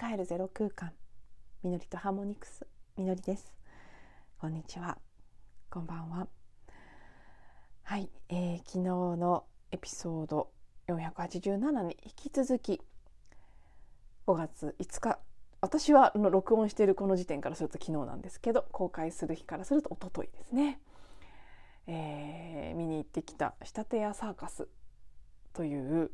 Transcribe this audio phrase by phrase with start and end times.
[0.00, 0.92] 自分に帰るゼロ空間。
[1.62, 2.66] みのりとハーモニクス。
[2.96, 3.52] みのりです。
[4.38, 4.96] こんにちは。
[5.68, 6.26] こんばんは。
[7.82, 10.48] はい、えー、昨日のエピソード
[10.88, 12.80] 487に引き続き
[14.26, 15.18] 5月5日
[15.60, 20.80] 私は録音しているこの時点からすると昨日なんですけど公開する日からすると一昨日ですね、
[21.86, 24.68] えー、見に行ってきた仕立て屋サーカス
[25.52, 26.10] という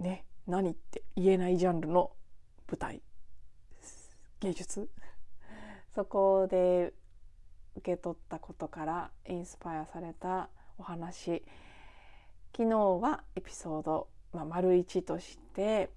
[0.00, 2.10] ね何って言えないジャンルの
[2.70, 3.02] 舞台
[4.40, 4.88] 芸術？
[5.94, 6.92] そこで
[7.76, 11.44] 受け取ったことからインスパイアされたお話。
[12.56, 15.90] 昨日はエピソード、まあ、丸1として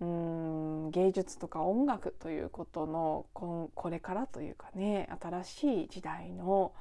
[0.00, 6.72] うん芸術とか音楽ということのここれからというかね新しい時代の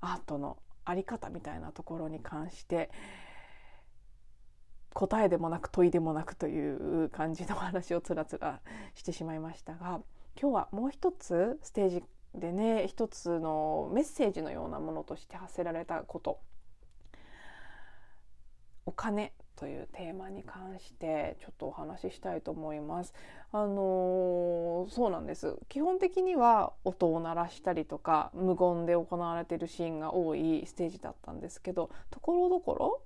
[0.00, 2.90] アートの在り方みたいなところに関して
[4.96, 8.60] 答えでもなく問いでもなくという感じの話をつらつら
[8.94, 10.00] してしまいましたが
[10.40, 12.02] 今日はもう一つステージ
[12.34, 16.40] でね一つのメッセージのようなものとして発せられたこと
[18.86, 23.12] お金というテーマに関してちょっとお話ししたいと思います。
[23.52, 33.00] あのー、そうなんです基本的には音を鳴らしたりとか無言で行われているシーンが多いステージだったんですけどところどころ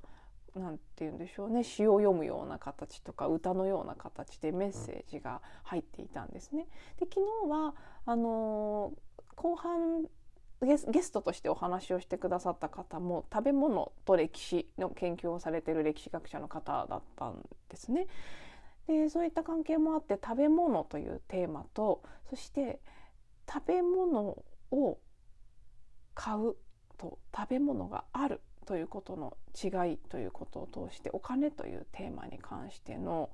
[0.56, 6.66] なんて言うんでしょうね詩を読むような形とか歌のような形でメッセージが入っていたんですね。
[6.98, 7.74] で昨日は
[8.06, 8.92] あの
[9.36, 10.04] 後半
[10.62, 18.08] ゲストとしてお話をしてくださった方も食べ物と歴史の研究をされてる歴史学者の方だったんですね。
[18.86, 22.80] でそういった関係もあって食べ物というテーマとそして
[23.50, 24.98] 食べ物を
[26.14, 26.56] 買う
[26.98, 33.30] と食べ物があるということの違いということを通してお金というテーマに関しての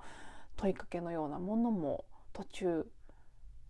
[0.56, 2.86] 問いかけのようなものも途中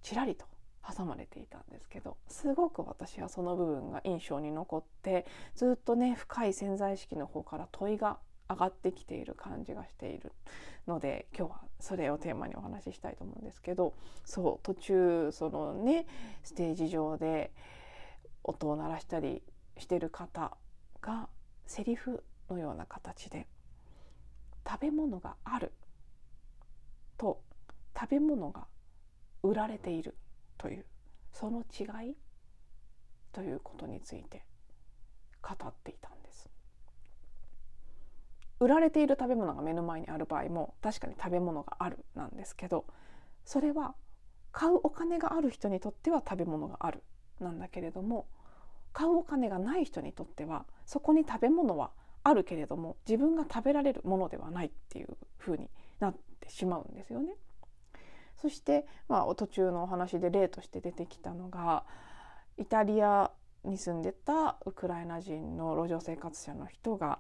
[0.01, 0.47] ちらりと
[0.89, 10.31] 挟まれていたんですけどすごく私はその部分が印象に残ってずっとね深い潜在意識の方から問いが上がってきている感じがしている
[10.87, 13.93] ので今日はそれをテーマにお話ししたいと思うんですけど
[14.25, 16.07] そう途中そのね
[16.45, 17.51] ステージ上で
[18.45, 19.43] 音を鳴らしたり
[19.79, 20.57] してる方
[21.01, 21.29] が
[21.67, 23.47] セリフのような形で
[24.67, 25.73] 食べ物がある
[27.19, 27.41] と
[27.99, 28.67] 食べ物が
[29.43, 30.17] 売られている
[30.59, 30.85] という
[31.33, 32.17] その違い
[33.33, 34.45] ということについて
[35.43, 36.49] 語っていたんです。
[38.59, 42.87] 売られている食べ物が目の前にある場合も確かに食べ物があるなんですけど
[43.45, 43.95] それは
[44.51, 47.03] 買うお金がある人にとっては食べ物がある
[47.39, 48.27] なんだけれども
[48.95, 51.91] 買うお金がない人にとってはそこに食べ物は
[52.23, 55.69] あるけれども自分が食べられるものではないっていう風に
[56.01, 57.35] なってしまうんですよね。
[58.37, 61.85] そして、まあ、途中のお話で例として出てきたのが
[62.59, 63.31] イタリア
[63.65, 67.19] に住んでたウクライナ人の路上生活者の人が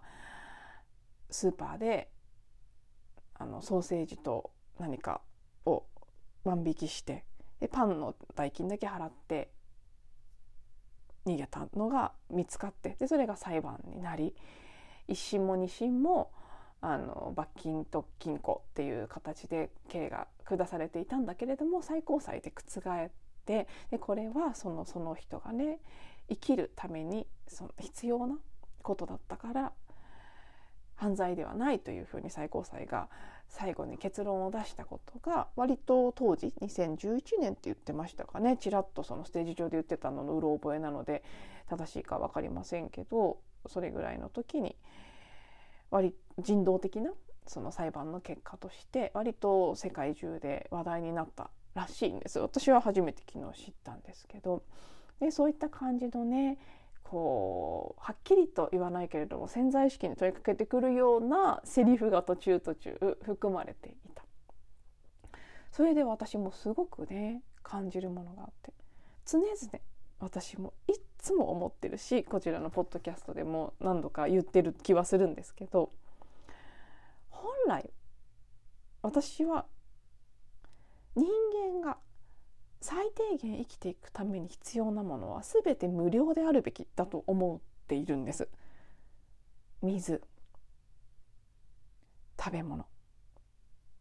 [1.31, 2.11] スーパーで
[3.35, 5.21] あのソーセージと何か
[5.65, 5.85] を
[6.45, 7.25] 万引きして
[7.61, 9.51] でパンの代金だけ払って
[11.27, 14.35] 逃げたのが見つかってでそれが裁判になり
[15.09, 16.31] 一審も二審も
[16.81, 23.11] あの罰金と禁錮っていう形で刑が下されていたんだけれども最高裁で覆っ
[23.45, 25.81] てでこれはそのその人がね
[26.29, 28.39] 生きるためにその必要な
[28.83, 29.73] ことだったから
[30.95, 33.09] 犯罪ではないというふうに最高裁が
[33.49, 38.57] 最後に結論を出したことが割と当時2011年って言ってましたかね。
[38.57, 41.23] ちらっとそのステージ上で言ってたののうろ覚えなので
[41.69, 44.77] 正しいか分かりませんけどそれぐらいの時に
[45.91, 47.13] 割人道的な
[47.47, 52.39] その裁判の結果として割と世界中で話題になったらしいんです。
[52.39, 54.63] 私は初めて昨日知ったんですけど。
[55.21, 56.59] でそういった感じのね
[57.11, 64.25] こうはっきりと言わないけれども潜在意識に問いかけてくるようなセリフが途中途中含まれていた。
[65.71, 68.73] それで私もすごくね感じるものがあって。
[69.25, 69.51] 常々
[70.21, 75.91] 私もいっつも思ってるしこちらのポッドキャストでも何度か言ってる気はするんですけど
[77.29, 77.91] 本来
[79.03, 79.67] 私は
[81.15, 81.27] 人
[81.73, 81.99] 間が
[82.89, 88.49] 最低限生きていくために必要なものは全て無料であるべきだと思っているんです。
[89.83, 90.23] 水
[92.39, 92.87] 食べ物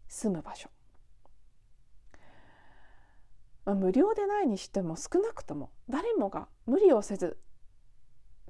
[0.08, 0.70] 住む場所、
[3.66, 7.40] まあ、無料でないにしても少なくとも誰もが無理をせず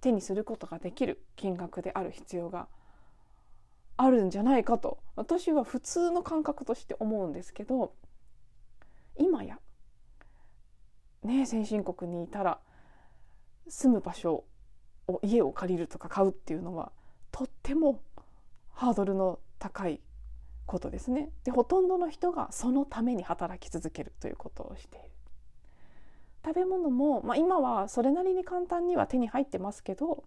[0.01, 2.67] 手にすることができる金額である必要が
[3.95, 7.93] あるんじゃないかと私は普通の感覚として思うんですけど
[9.17, 9.59] 今や
[11.25, 12.59] ね先進国にいたら
[13.67, 14.43] 住む場所
[15.07, 16.91] を家を借りるとか買うっていうのは
[17.31, 18.01] とっても
[18.73, 20.01] ハードルの高い
[20.65, 21.29] ことですね。
[21.43, 25.09] でほとんどの人がそのために働き続けるということをしている。
[26.45, 30.25] 食べ物も、まあ、今はそれなりに簡単には手に入ってますけど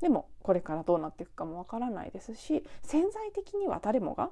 [0.00, 4.30] でもこれからどうなっていくかもわからないですし潜在的には誰もが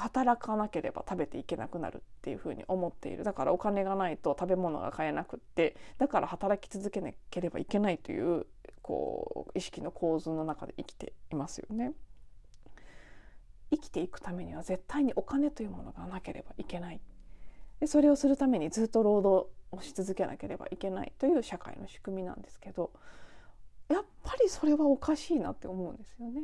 [0.00, 8.46] 働かなければ食べていけなくなるっていうふうに思っているだからお金がないと食べ物が買えなくってだから働き続けなければいけないという
[8.82, 11.92] こう意識の構図の中で生きていますよね。
[13.70, 17.00] 生きていくためには絶対にお金というものがなければいけない
[17.78, 22.90] でそれをするためにずっと労働をし続けなければいけないという社会の仕組みなんですけど
[23.88, 26.42] やっぱりそれはおかしいなって思うんですよね。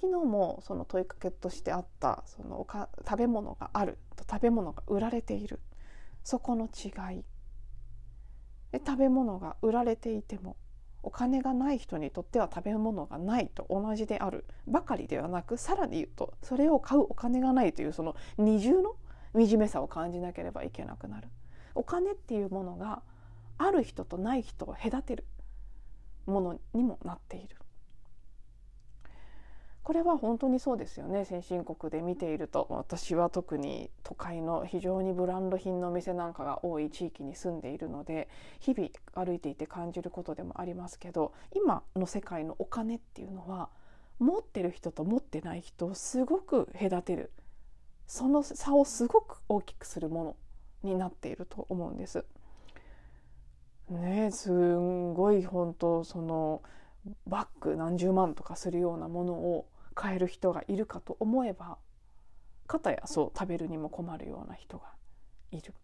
[0.00, 5.58] 昨日もその問いかけとしてあったそのおか食べ物があると食べ物が売られている。
[6.22, 7.24] そこの違い。
[8.70, 10.56] で食べ物が売られていても
[11.02, 18.94] お金がない人にとっては食べ物がないと同じであるばかりではなくさらに言うとそれを買うお金がないというその二重の
[19.34, 21.28] 惨めさを感じなければいけなくなる。
[21.74, 23.02] お金っていうものが
[23.56, 25.24] ある人とない人を隔てる
[26.26, 27.57] ものにもなっている。
[29.88, 31.24] これは本当にそうですよね。
[31.24, 32.66] 先進国で見ていると。
[32.68, 38.28] 私は特に都会の非常にブランド品の店なんかが多い地域に住んでいるので
[38.60, 43.70] 日々歩いていて感じることでもありますけど今の世界のお金っていうのは
[44.18, 47.32] 持ってる人と持ってない人をすごく隔てる。
[48.06, 50.36] その差をすごく大きくするもの
[50.82, 52.26] になっていると思うんです。
[53.88, 56.60] ねすんごい本当その
[57.26, 59.66] バッグ何十万とかするようなものを
[59.98, 61.76] 買える人がいるかと思えば
[62.68, 64.92] かたやそう食べるにも困るような人が
[65.50, 65.74] いる。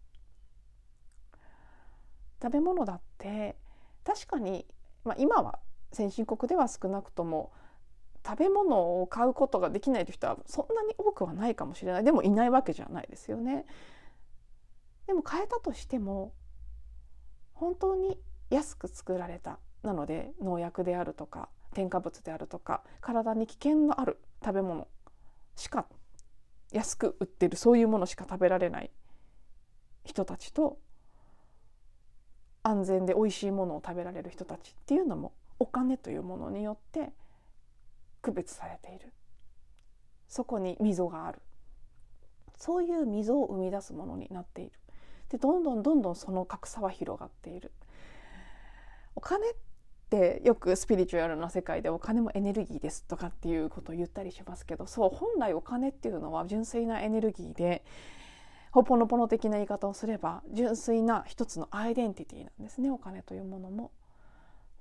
[2.41, 3.57] 食べ物だって
[4.05, 4.65] 確かに、
[5.03, 5.59] まあ、今は
[5.91, 7.51] 先進国では少なくとも
[8.25, 13.65] 食べ物を買うことができないという人はそんなに多くはないかもしれないでもいないわけじゃないですよね。
[15.07, 16.31] でも買えたとしても
[17.53, 18.17] 本当に
[18.49, 24.87] 安く作られたなので農薬であるとか添加物であるとか体に危険のある食べ物
[25.55, 25.85] しか
[26.71, 28.89] 安く売ってるそういうものしか食べられない
[30.05, 30.79] 人たちと
[32.63, 37.11] 安全で美味しいものを食べられる人たちっていうのもお金というものによって
[38.21, 39.13] 区別されている。
[40.27, 41.39] そこに溝がある。
[42.57, 44.71] そういう溝を生み出すものになっている。
[45.29, 47.71] でどんどんどんどんその格差は広がっている。
[49.15, 49.55] お金っ
[50.05, 57.83] ってよくスピリチュアルな世界でお金もエネルギーですとかっていうことを言ったりしますけどそう本来お金っていうのは純粋なエネルギーで
[58.71, 63.91] ほぽのぽの的な言い方をすれば純粋な一つのアイデンティティなんですねお金というものも。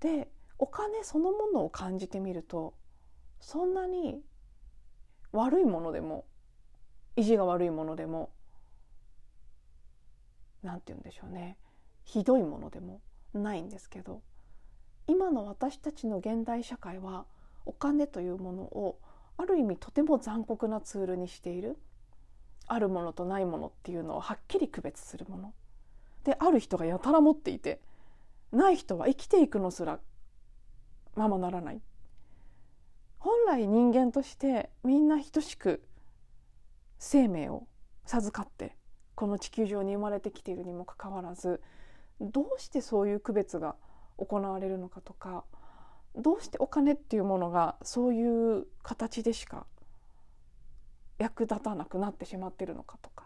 [0.00, 0.29] で
[0.59, 2.75] お金そのものを感じてみると
[3.41, 4.21] そんなに
[5.32, 6.26] 悪いものでも
[7.17, 8.31] 意地が悪いものでも
[10.62, 11.57] 何て言うんでしょうね
[12.04, 13.00] ひどいものでも
[13.33, 14.23] ないんですけど
[15.06, 17.26] 今の私たちの現代社会は
[17.66, 18.99] お金というものを
[19.37, 21.78] ある意味とても残酷なツールにしている。
[22.66, 25.52] あるものとないものっていうのをはっきり区別するもの。
[26.25, 27.80] である人がやたら持っていて
[28.52, 29.99] ない人は生きていくのすら
[31.14, 31.80] ままならない。
[33.18, 35.82] 本来人間としてみんな等しく
[36.99, 37.66] 生命を
[38.06, 38.76] 授かって
[39.14, 41.62] この地球上に生まれてきているにもかかわらず
[42.20, 43.76] どうしてそういう区別が
[44.16, 45.44] 行われるのかとか
[46.16, 49.66] どうしてお金っていうものがそういう形でしか
[51.18, 53.25] 役立たなくなってしまってるのかとか。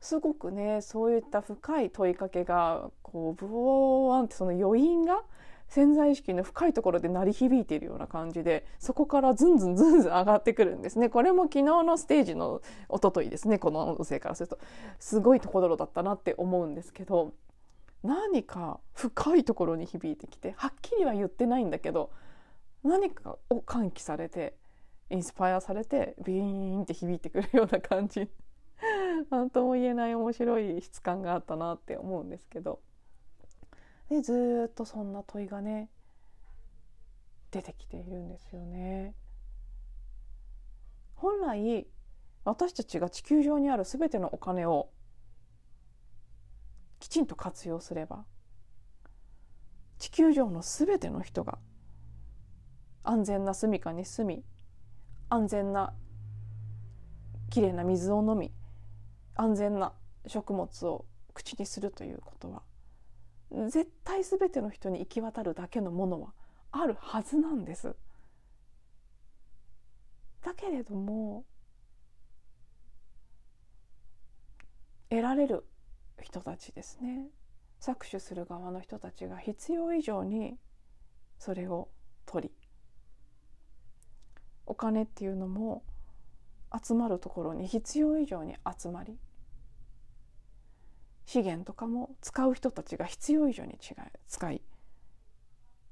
[0.00, 5.22] すごくねそういった深い問いかけがこうブオーンってその余韻が
[5.68, 11.08] 潜在意識の深いところで鳴り響いているような感じでそこからズンズンズンズン上がってくるんですね。
[11.08, 14.58] これも昨日のステージの一昨日ですねこの音声からすると。
[14.98, 17.32] すごいところだったなって思うんですけど
[18.02, 22.10] 何か深いところに響いてきてはっきりは言ってないんだけど
[22.82, 24.56] 何かを喚起されて
[25.10, 28.28] インスパイアされてビーンって響いてくるような感じ
[29.30, 32.80] 何とも言えない面白い質感があったなって思うんですけど
[34.08, 35.88] でずっとそんな問いがね
[37.50, 39.14] 出てきているんですよね。
[41.14, 41.86] 本来
[42.44, 44.90] 私たちが地球上にある全てのお金を
[47.02, 48.24] きちんと活用すれば
[49.98, 51.58] 地球上の全ての人が
[53.02, 54.44] 安全な住処に住み
[55.28, 55.92] 安全な
[57.50, 58.52] きれいな水を飲み
[59.34, 59.94] 安全な
[60.28, 61.04] 食物を
[61.34, 62.62] 口にするということは
[63.68, 66.32] 絶対全ての人に行き渡るだけのものは
[66.70, 67.96] あるはずなんです。
[70.40, 71.44] だけれども
[75.10, 75.64] 得られる
[76.22, 77.26] 人たちですね。
[77.80, 80.56] 搾取する側の人たちが必要以上に
[81.38, 81.88] それを
[82.24, 82.54] 取り
[84.66, 85.82] お金っていうのも
[86.80, 89.18] 集まるところに必要以上に集まり
[91.26, 93.78] 資源とかも使う人たちが必要以上に違い
[94.28, 94.62] 使い、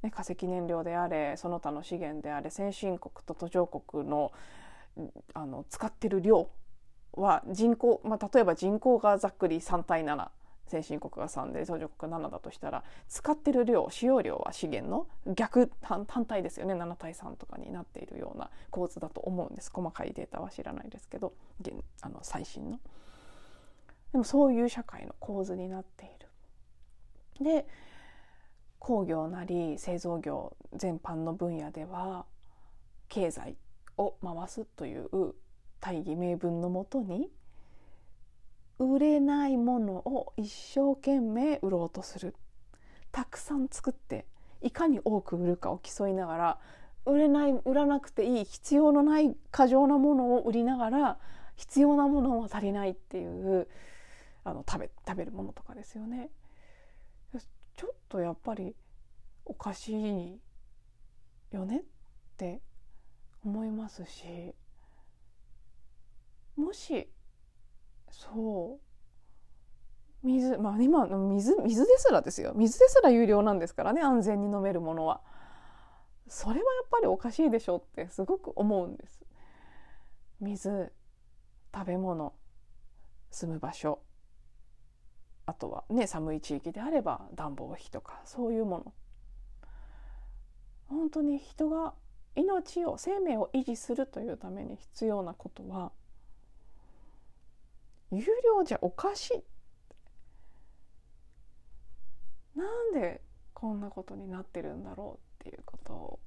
[0.02, 4.32] ね、化石燃料であれその他の資源であれ先進国と途上国の
[5.34, 6.48] あの使ってる量
[7.12, 10.28] は人口、まあ、例えば人口がざっくり3対7
[10.70, 21.32] 先進国が3で途上国が7だとしたら使ってる量使用量は資源の逆反対ですよね7対3とかになっているような構図だと思うんです細かいデータは知らないですけど
[22.00, 22.78] あの最新の。
[24.12, 26.08] でもそういう社会の構図になってい
[27.40, 27.44] る。
[27.44, 27.66] で
[28.78, 32.24] 工業なり製造業全般の分野では
[33.08, 33.56] 経済
[33.98, 35.34] を回すという
[35.80, 37.30] 大義名分のもとに
[38.78, 42.34] 売れないものを一生懸命売ろうとする
[43.12, 44.26] たくさん作って
[44.62, 46.58] いかに多く売るかを競いながら
[47.06, 51.18] 売れない売らなくていい必要のない過剰なものを売りながら
[51.56, 53.68] 必要なものは足りないっていう
[54.44, 56.30] あの食べ食べるものとかですよね。
[57.76, 58.74] ちょっとやっぱり
[59.46, 60.38] おかしい
[61.50, 61.82] よねっ
[62.36, 62.60] て
[63.42, 64.54] 思いますし
[66.60, 67.08] もし
[68.10, 68.78] そ
[70.22, 72.52] う水まあ今水水ですらですよ。
[72.54, 75.22] 水ですら有料なんですからね安全に飲めるものは。
[76.28, 79.24] それはやっぱりおかしいでしょってすごく思うんです。
[80.40, 80.92] 水
[81.74, 82.34] 食べ物
[83.30, 84.00] 住む場所。
[85.46, 88.92] あとはね寒い地域であれば暖房費とかそういうもの。
[90.88, 91.94] 本当に人が
[92.34, 95.92] 命を生命を維持するというために必要なことは
[98.10, 99.44] 有料じゃおかしい。
[102.58, 103.22] なんで
[103.54, 106.18] こんなことになってるんだろうっていうことを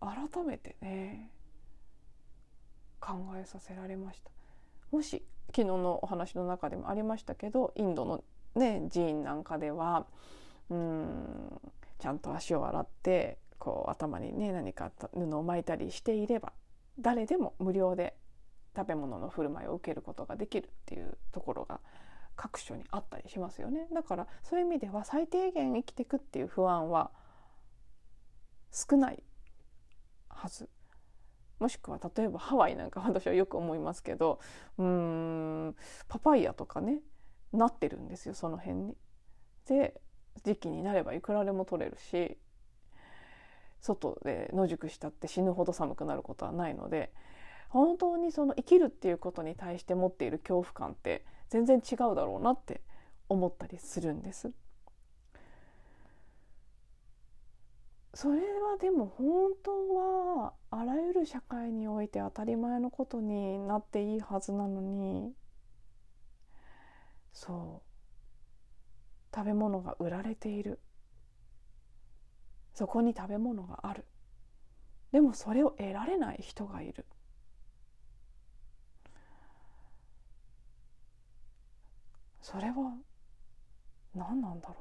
[0.00, 1.30] 改めてね
[3.00, 4.30] 考えさせられました。
[4.90, 8.22] もし昨日のお話の中でもありましたけどインドの
[8.54, 10.06] ね寺院なんかでは
[10.70, 11.60] うん
[11.98, 16.52] ちゃんと足を洗ってこう頭にね何か布を巻いたりしていれば
[16.98, 18.14] 誰でも無料で
[18.76, 21.80] 食べ物の振る舞いを受けることができるっていうところが
[22.36, 27.10] 各所にあったりしますよねだからそういう意味では最低限生きていくっていう不安は
[28.72, 29.22] 少ない
[30.28, 30.68] はず
[31.60, 34.40] もしくは例えばハワイなんか私はよく思いますけど
[34.78, 34.86] うー
[35.68, 35.76] ん
[36.08, 37.00] パパイヤとかね
[37.52, 38.96] なってるんですよその辺に。
[39.66, 40.00] で
[40.42, 42.36] 時期になればいくらでも取れるし
[43.80, 47.12] 外で野宿したって死ぬほど寒くなることはないので
[47.74, 52.80] 本当にその生きるっていうことに対して持っている恐怖感って全然違うだろうなって
[53.28, 54.52] 思ったりするんです。
[58.14, 65.34] それはでも本当はあらゆる社会において当たり前のことになっていいはずなのに。
[67.32, 67.82] そ
[69.32, 69.34] う。
[69.34, 70.78] 食べ物が売られている。
[72.72, 74.04] そこに食べ物がある。
[75.10, 77.04] でもそれを得られない人がいる。
[82.44, 82.94] それは
[84.14, 84.76] 何なんだろう。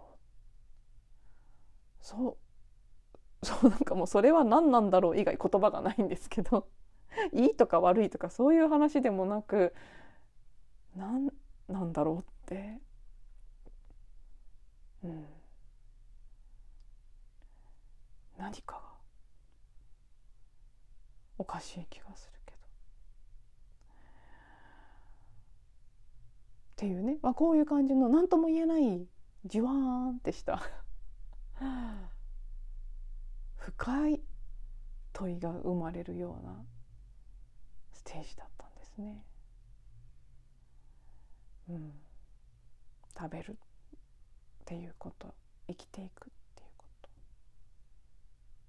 [2.01, 2.37] そ
[3.41, 3.45] う。
[3.45, 6.67] そうなんかもうそれは何なんだろう以外言葉がないんですけど。
[7.33, 9.73] いいとか悪いとかそういう話でもなく
[10.95, 11.29] 何
[11.67, 12.79] なんだろうって。
[15.03, 15.25] うん。
[18.37, 18.81] 何かが
[21.37, 22.32] おかしい気がする。
[26.83, 29.07] っていうね、まあ、こういう感じの何とも言えない
[29.45, 30.61] じわーんってした。
[33.55, 34.21] 深い
[35.13, 36.61] 問いが生まれるような
[37.93, 39.23] ステージだったんですね。
[41.69, 41.93] うん、
[43.17, 43.55] 食べるっ
[44.65, 45.33] ていうこと
[45.67, 46.29] 生きていく。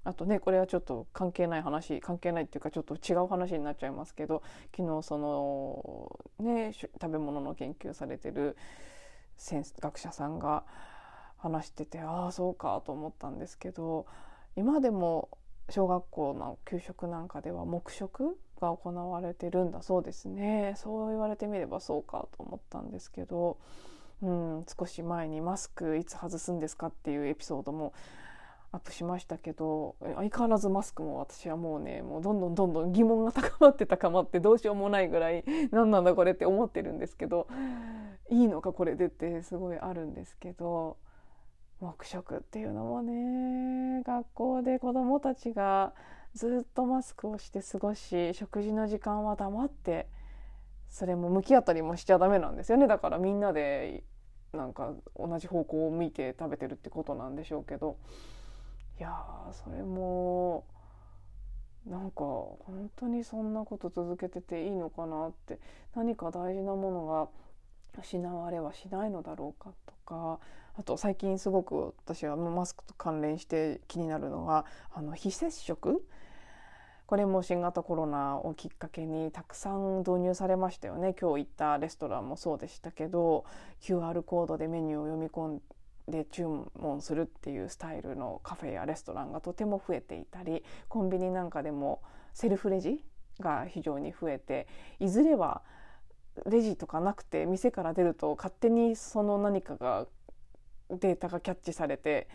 [0.04, 4.42] あとねこれはちょっと関係ない話関係ないっていうかちょっと違う話になっちゃいますけど
[4.76, 8.56] 昨日そのね食べ物の研究されてる
[9.80, 10.64] 学者さんが
[11.38, 14.06] 話しててああそうかと思ったんですけど
[14.56, 15.28] 今でも
[15.70, 20.74] 小学校の給食なんかでは黙食が行われてるんだそうですね。
[20.76, 23.58] そう言われてみればそうかと思ったんですけど、
[24.22, 27.92] うん、少し前にマスクいつ外すんですかっていうエピソードも
[28.74, 37.46] アップしましたけど相変わらずマスクも私はもうねもうどんどんどんどん疑問が高まって高まってどうしようもないぐらい何なんだこれって思ってるんですけど
[38.30, 40.96] いいのかこれでってすごいあるんですけど
[41.80, 45.92] 黙食っていうのもね学校で子どもたちが
[46.34, 50.08] ずっとマスクをして過ごし食事の時間は黙って
[50.90, 52.86] それも向き当たりもしちゃダメなんですよね。
[52.86, 54.02] だからみんなで
[54.52, 57.98] なんか同じ方向を向いて食べてるってことなんでしょうけど。
[58.98, 59.12] いや
[59.52, 60.64] それも
[61.86, 65.58] なんか本当にそんなこと続けてていいのかなって。
[65.94, 67.28] 何か大事なものが
[68.00, 70.38] 失われはしないのだろうかとか。
[70.76, 76.04] あと最近すごく私はマスクと関連して気になるのがあの非接触。
[77.06, 81.14] これも新型コロナをきっかけにたくさん導入されましたよね。
[81.20, 83.44] 今日行ったレストランもそうでしたけど
[83.82, 85.62] QR コードでメニューを読み込ん
[86.08, 86.44] で注
[86.78, 92.02] 文するっていうスタイルのカフェやレストランがとても増えていたりコンビニなんかでも
[92.34, 93.02] セルフレジ
[93.40, 94.66] が非常に増えて
[95.00, 95.62] いずれは
[96.46, 100.06] レジとかなくて店から出ると勝手にその何かが
[100.90, 102.28] データがキャッチされて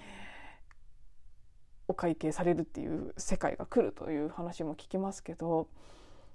[1.88, 5.67] お会計されるっていう世界が来るという話も聞きますけど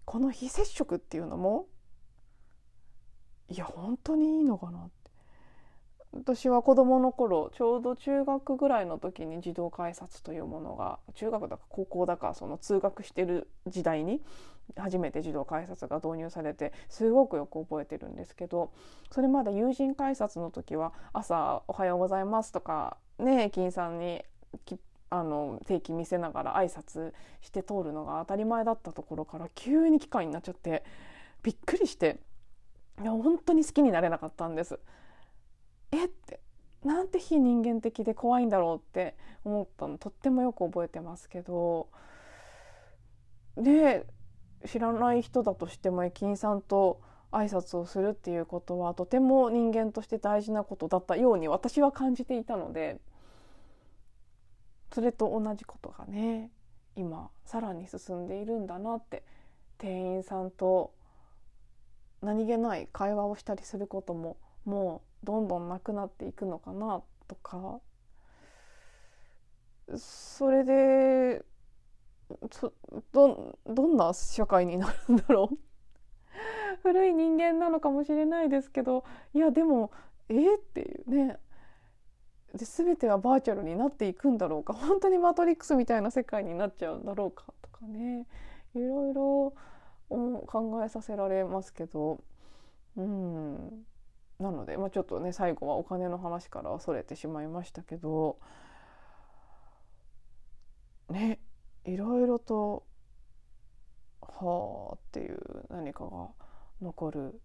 [0.04, 1.66] この非接触っていうのも
[3.48, 5.03] いや本当にいいのかなって。
[6.16, 14.23] 私は子どもの頃ちょうど中学ぐらいの時に児童改札というものが中学だか高校だかその通学してる時代に
[14.76, 18.73] 初めて児童改札が導入されてすごくよく覚えてるんですけど
[19.11, 24.25] それまで友人改札の時は朝「おはようございます」とかね駅員さんに
[25.10, 30.84] あの定期見せながら挨拶して通るのが当たり前だったところから急に機械になっちゃって
[31.43, 32.19] びっくりして
[33.02, 34.78] いや本当に好きになれなかったんです。
[35.95, 36.41] えって
[36.85, 39.99] なんて非人間的で怖いんだろうって思ったの。
[39.99, 41.89] とってもよく覚えてますけど。
[43.57, 44.07] で
[44.67, 53.00] 知らない人だとしても駅員さんと挨拶をするっていうことはとても人間として大事なことだったように私は感じていたので。
[54.93, 56.52] それと同じことがね
[56.95, 59.23] 今さらに進んでいるんだなって。
[59.78, 60.93] 店員さんと
[62.23, 67.80] 何気ない会話をしたりすることももうどんどんなくなっていくのかなとか
[69.97, 71.45] それで
[73.13, 75.58] どどんな社会になるんだろう。
[76.82, 79.91] 古い人間なのかもしれないですけどいやでも
[80.28, 81.39] えー、っていうね。
[82.54, 84.73] で全てはバーチャルになっていくんだろうか。
[84.75, 88.26] 本当にマトリックスみたいな世界になっちゃうんだろうかとかね。
[88.75, 89.52] いろいろ
[90.08, 92.21] 考えさせられますけど。
[92.97, 93.87] うん。
[94.38, 98.38] なので、まあ、ちょっとね最後はお金の話からはそれてしまいましたけど
[101.10, 101.38] ね
[101.84, 102.84] いろいろと
[104.23, 105.38] はあっていう
[105.70, 106.28] 何かが
[106.82, 107.40] 残る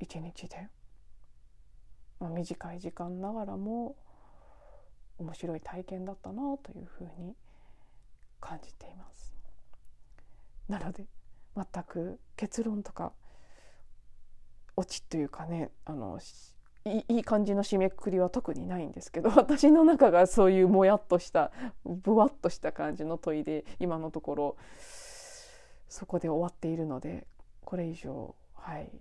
[0.00, 0.68] 一日で、
[2.20, 3.96] まあ、短い時間ながらも
[5.18, 7.34] 面白い体験だったなというふうに
[8.40, 9.34] 感じています。
[10.68, 11.06] なので
[11.56, 13.12] 全く結論とか
[14.78, 16.20] オチというかねあの
[16.84, 21.50] いい感じの締めくくりは特にないんですけど 私の中がそういうもやっとした
[21.84, 24.56] ぶわっとした感じの問いで今のところ
[25.88, 27.26] そこで終わっているので
[27.64, 28.92] これ以上はい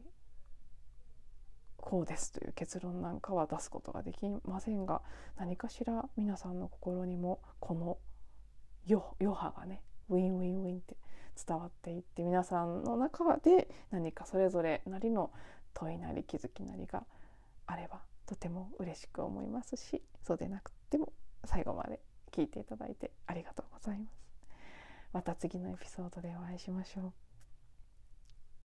[1.78, 5.04] こうですという結論なんかは出すことができませんが
[5.38, 8.00] 何かしら皆さんの心にもこの
[8.90, 10.98] 余波がねウィンウィンウィンって
[11.46, 15.32] 伝わっていって皆さんの中で何かそれぞれなりの
[15.80, 17.06] 問いなり気づきなりが
[17.68, 21.14] あればとても嬉しく思いますしそうでなくても
[21.46, 22.00] 最後まで
[22.32, 24.18] 聞いていただいてありがとうございます。
[25.14, 27.27] また次のエピソードでお会いしましょう。